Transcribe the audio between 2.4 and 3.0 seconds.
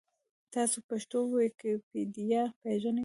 پېژنۍ؟